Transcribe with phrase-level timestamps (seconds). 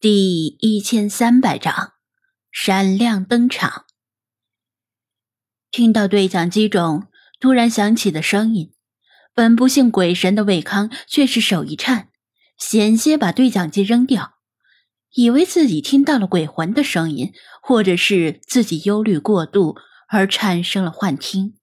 [0.00, 1.92] 第一千三百章，
[2.50, 3.84] 闪亮登场。
[5.70, 8.72] 听到对讲机中突然响起的声音，
[9.34, 12.08] 本不信鬼神的魏康却是手一颤，
[12.56, 14.38] 险些把对讲机扔掉，
[15.12, 19.76] 以为自己听到了鬼魂的声音，或者是自己忧虑过度
[20.08, 21.58] 而产生了幻听。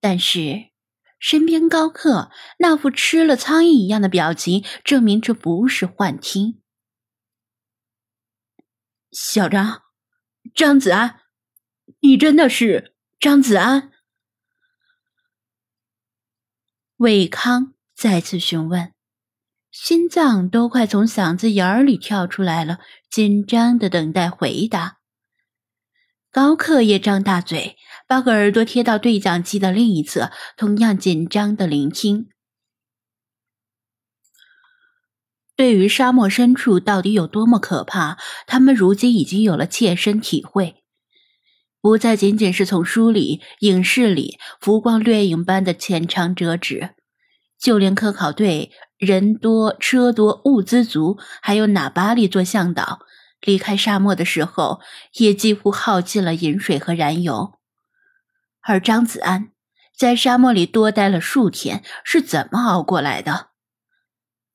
[0.00, 0.66] 但是，
[1.18, 2.30] 身边高客
[2.60, 6.60] 那副吃了苍蝇一样的表情，证明这不是幻听。
[9.16, 9.82] 小张，
[10.56, 11.20] 张子安，
[12.00, 13.92] 你真的是张子安？
[16.96, 18.92] 魏康再次询问，
[19.70, 24.98] 心脏都快从嗓子眼儿里跳出来了，紧张的等待回答。
[26.32, 27.76] 高克也张大嘴，
[28.08, 32.30] 把个耳朵贴到对讲机的另一侧，同样紧张的聆听。
[35.56, 40.82] 对于沙漠深处到底有多么可怕，他们如今已经有了切身体会，
[41.80, 46.90] 不再仅仅是从书里、影视里浮光掠影般的浅尝辄止，
[47.56, 53.00] 就连科考队人多车多物资足，还有哪巴里做向导，
[53.40, 54.80] 离开沙漠的时候
[55.14, 57.52] 也几乎耗尽了饮水和燃油。
[58.60, 59.50] 而张子安
[59.96, 63.50] 在沙漠里多待了数天，是怎么熬过来的？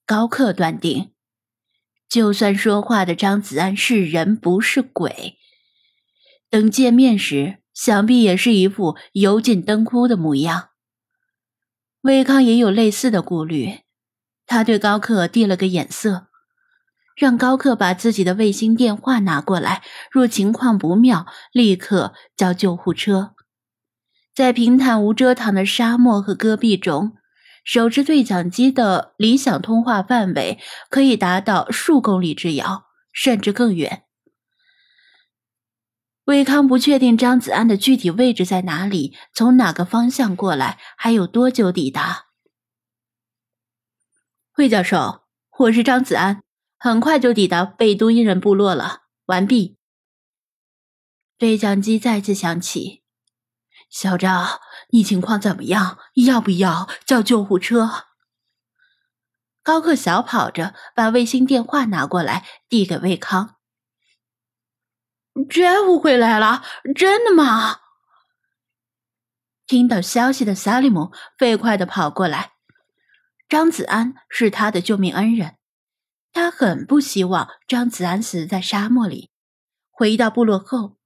[0.10, 1.12] 高克断定，
[2.10, 5.38] 就算说话的张子安是人不是鬼，
[6.50, 10.70] 等见面时，想必也是一副油尽灯枯的模样。
[12.02, 13.82] 魏康也有类似的顾虑，
[14.48, 16.30] 他对高克递了个眼色，
[17.16, 23.36] 让高克把自己的卫星电话拿过来，若情况不妙，立刻叫救护车。
[24.34, 27.19] 在平坦无遮挡的沙漠和戈壁中。
[27.70, 30.58] 手持对讲机的理想通话范围
[30.90, 34.06] 可以达到数公里之遥，甚至更远。
[36.24, 42.30] 魏康不确定张子安的具体位置在哪里，从哪个方向过来，还有多久抵达。
[44.58, 45.26] 魏教授，
[45.60, 46.42] 我是张子安，
[46.80, 49.04] 很快就抵达贝都因人部落了。
[49.26, 49.78] 完毕。
[51.38, 53.04] 对讲机再次响起，
[53.92, 54.60] 小张。
[54.92, 56.00] 你情况怎么样？
[56.16, 58.06] 要不要叫救护车？
[59.62, 63.58] 高克小跑着把卫星电话拿过来，递给魏康。
[65.50, 66.64] Jeff 回来了，
[66.96, 67.82] 真的吗？
[69.68, 72.54] 听到消息的萨利姆飞快的跑过来。
[73.48, 75.58] 张子安是他的救命恩人，
[76.34, 79.30] 他很不希望张子安死在沙漠里。
[79.92, 80.99] 回到部落后。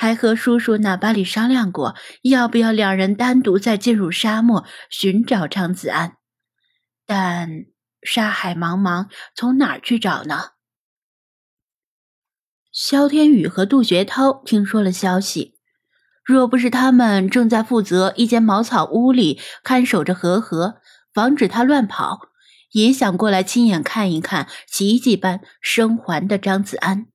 [0.00, 6.18] 还和叔叔纳巴里商量过，要不要两人单独再进入沙漠寻找张子安，
[7.04, 7.64] 但
[8.04, 10.50] 沙海茫茫，从哪儿去找呢？
[12.70, 15.56] 萧天宇和杜学涛听说了消息，
[16.24, 20.76] 若不是他们正在负责一间茅草屋里看守着和和，
[21.12, 22.20] 防止他乱跑，
[22.70, 27.08] 也想过来亲眼看一看奇迹般生还的张子安。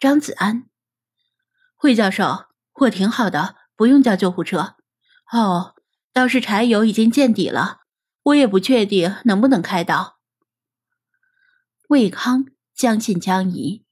[0.00, 0.71] 张子安。
[1.82, 2.44] 惠教授，
[2.74, 4.76] 我挺好的，不用叫救护车。
[5.32, 5.74] 哦，
[6.12, 7.78] 倒是柴油已经见底了，
[8.22, 10.18] 我也不确定能不能开到。
[11.88, 13.84] 魏康将信将疑，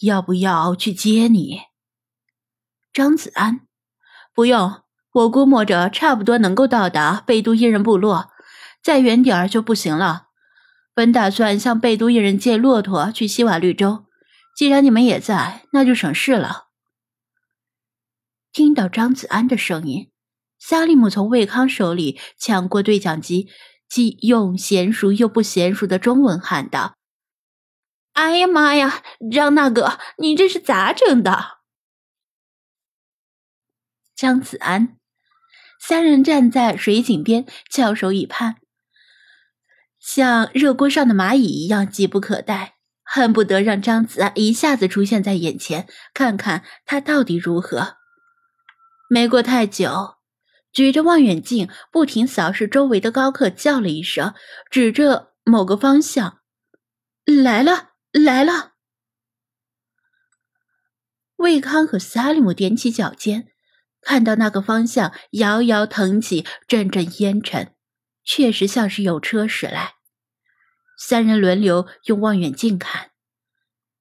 [0.00, 1.60] 要不要去接你？
[2.90, 3.66] 张子安，
[4.32, 4.80] 不用，
[5.12, 8.30] 我估摸着差不多能够到达贝都伊人部落，
[8.82, 10.28] 再远点儿就不行了。
[10.94, 14.06] 本打算向贝都伊人借骆驼去西瓦绿洲，
[14.56, 16.67] 既然你们也在，那就省事了。
[18.58, 20.10] 听到张子安的声音，
[20.58, 23.48] 萨利姆从魏康手里抢过对讲机，
[23.88, 26.96] 既用娴熟又不娴熟的中文喊道
[28.14, 31.58] ：“哎呀妈呀，张大哥，你这是咋整的？”
[34.16, 34.98] 张子安
[35.80, 38.56] 三人站在水井边，翘首以盼，
[40.00, 42.74] 像热锅上的蚂蚁一样急不可待，
[43.04, 47.97] 恨不得让张子安一下子出现在眼前，看看他到底如何。
[49.08, 50.16] 没过太久，
[50.70, 54.34] 举着望远镜不停扫视周围的高克叫了一声，
[54.70, 56.40] 指着某个方向
[57.24, 58.74] ：“来了，来了！”
[61.36, 63.48] 魏康和萨利姆踮起脚尖，
[64.02, 67.74] 看到那个方向遥遥腾起阵阵烟尘，
[68.24, 69.94] 确实像是有车驶来。
[70.98, 73.12] 三人轮流用望远镜看，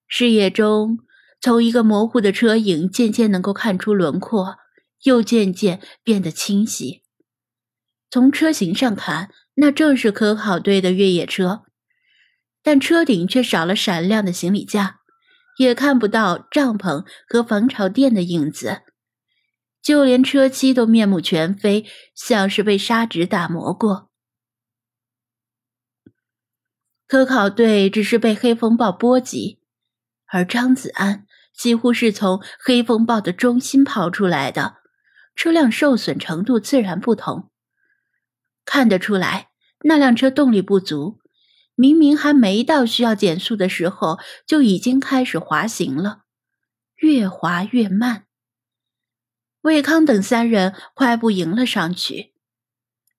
[0.06, 0.98] 视野中
[1.40, 4.58] 从一个模糊的车影渐渐能够看出轮廓。
[5.04, 7.04] 又渐渐变得清晰。
[8.10, 11.64] 从车型上看，那正是科考队的越野车。
[12.64, 15.00] 但车顶却少了闪亮的行李架，
[15.58, 18.82] 也看不到帐篷和防潮垫的影子，
[19.82, 24.10] 就连车漆都面目全非，像是被砂纸打磨过。
[27.08, 29.62] 科考队只是被黑风暴波及，
[30.26, 34.76] 而张子安几乎是从黑风暴的中心跑出来的，
[35.38, 37.52] 车辆受损程度自然不同。
[38.66, 39.50] 看得出来，
[39.84, 41.20] 那辆车动力不足，
[41.76, 46.24] 明明还没到需要减速的时候，就已经开始滑行了，
[46.96, 48.26] 越滑越慢。
[49.62, 52.34] 魏康等三人快步迎了上去。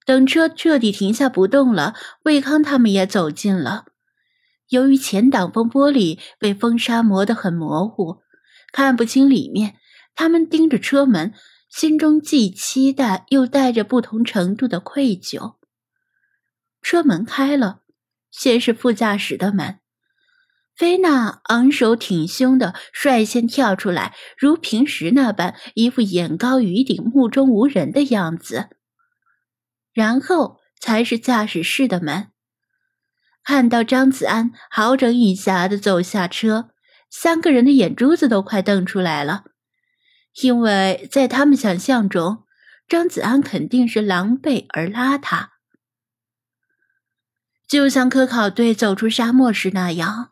[0.05, 1.95] 等车彻底停下不动了，
[2.25, 3.85] 魏康他们也走近了。
[4.69, 8.23] 由于前挡风玻璃被风沙磨得很模糊，
[8.73, 9.77] 看不清里面。
[10.15, 11.33] 他们盯着车门，
[11.69, 15.57] 心中既期待又带着不同程度的愧疚。
[16.81, 17.83] 车门开了，
[18.31, 19.79] 先是副驾驶的门。
[20.75, 28.69] 菲娜昂首挺胸的率先跳出来，如平时那般，一副眼高于顶、目中无人的样子。
[29.93, 32.29] 然后才是驾驶室的门。
[33.43, 36.71] 看到张子安好整以暇的走下车，
[37.11, 39.45] 三个人的眼珠子都快瞪出来了，
[40.43, 42.45] 因为在他们想象中，
[42.87, 45.49] 张子安肯定是狼狈而邋遢，
[47.69, 50.31] 就像科考队走出沙漠时那样，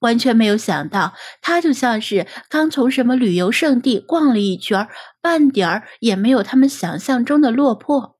[0.00, 4.88] 完全没有想到他就像是刚从什么旅游胜地逛了一圈，
[5.20, 8.18] 半点儿也没有他们想象中的落魄。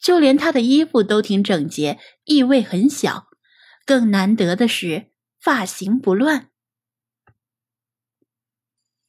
[0.00, 3.28] 就连他的衣服都挺整洁，异味很小。
[3.84, 5.10] 更难得的是
[5.40, 6.51] 发型不乱。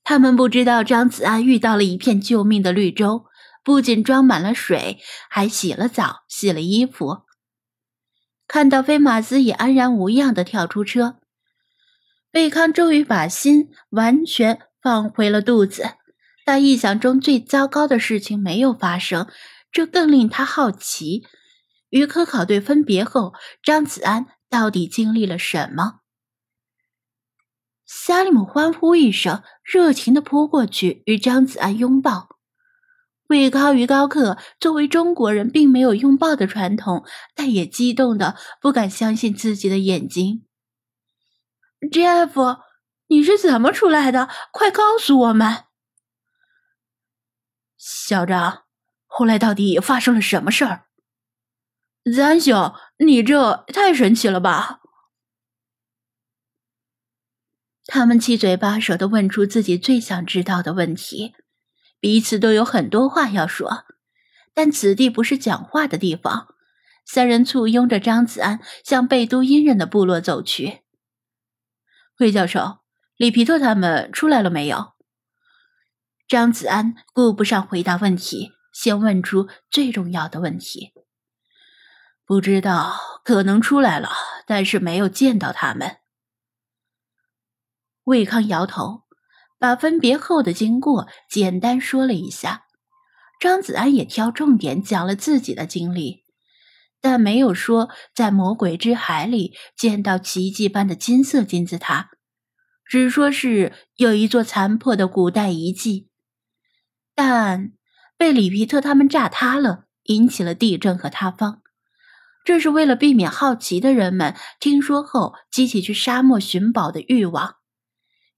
[0.04, 3.26] 他们不知道张子安遇到了一片救命的绿洲，
[3.64, 7.24] 不仅装满了水，还洗了澡、洗了衣服。
[8.48, 11.16] 看到飞马斯也安然无恙的跳出车，
[12.32, 15.92] 贝康终于把心完全放回了肚子。
[16.46, 19.28] 但意想中最糟糕的事情没有发生。
[19.72, 21.24] 这更令他好奇，
[21.90, 23.34] 与科考队分别后，
[23.64, 26.02] 张子安到底经历了什么？
[27.86, 32.30] 萨利姆欢呼一声，热情的扑过去与张子安拥抱。
[33.28, 40.46] 魏高与高克作为中国人，并没有拥抱的传统，但也激动的不敢相信自己的眼睛。
[41.92, 42.60] Jeff，
[43.08, 44.30] 你是怎么出来的？
[44.52, 45.66] 快告诉我们，
[47.78, 48.64] 小张。
[49.08, 50.86] 后来到底发生了什么事儿？
[52.16, 54.80] 咱兄，你这太神奇了吧！
[57.94, 61.36] 他们七嘴八舌的问出自己最想知道的问题，
[62.00, 63.86] 彼此都有很多话要说，
[64.52, 66.48] 但此地不是讲话的地方。
[67.06, 70.80] 三人簇拥着张子安向贝都因人的部落走去。
[72.18, 72.80] 魏教授，
[73.16, 74.94] 里皮特他们出来了没有？
[76.28, 78.54] 张子安顾不上回答问题。
[78.74, 80.94] 先问出最重要的问题。
[82.26, 84.10] 不知道，可能出来了，
[84.48, 85.98] 但是没有见到他们。
[88.06, 89.04] 魏康摇头，
[89.60, 92.64] 把分别后的经过简单说了一下。
[93.40, 96.24] 张子安也挑重点讲了自己的经历，
[97.02, 102.12] 但没有说在魔鬼之海里见到奇迹般的金色金字塔，
[102.86, 106.10] 只说是有一座残破的古代遗迹，
[107.14, 107.74] 但。
[108.16, 111.62] 被里皮特他们炸塌了，引起了地震和塌方。
[112.46, 117.56] 这是为了避免好奇的人们听说后激起去沙漠寻宝的欲望。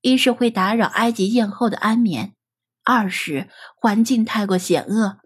[0.05, 2.35] 一是会打扰埃及艳后的安眠，
[2.83, 5.17] 二是环境太过险恶，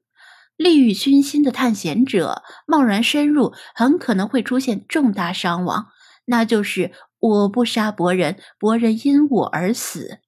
[0.55, 5.87] 利欲熏心的探险者贸然深入，很可能会出现重大伤亡，
[6.27, 10.21] 那就是我不杀伯仁，伯仁因我而死。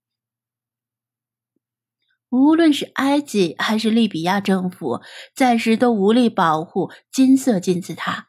[2.28, 5.00] 无论是埃及还是利比亚政府，
[5.34, 8.28] 暂时都无力保护金色金字塔。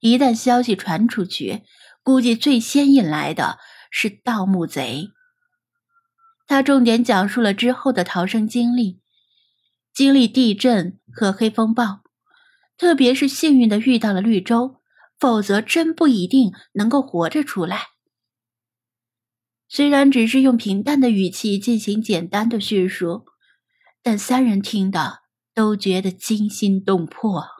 [0.00, 1.62] 一旦消息传出去，
[2.02, 3.58] 估计最先引来的
[3.90, 5.12] 是盗墓贼。
[6.46, 9.00] 他重点讲述了之后的逃生经历，
[9.92, 12.02] 经历地震和黑风暴，
[12.78, 14.80] 特别是幸运的遇到了绿洲，
[15.18, 17.88] 否则真不一定能够活着出来。
[19.68, 23.26] 虽然只是用平淡的语气进行简单的叙述，
[24.00, 25.22] 但三人听的
[25.52, 27.55] 都觉得惊心动魄。